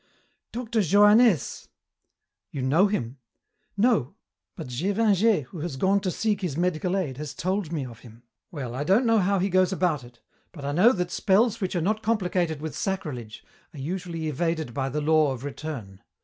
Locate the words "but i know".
10.53-10.91